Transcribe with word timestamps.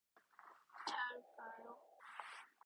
잘 0.89 0.97
가요. 1.37 1.77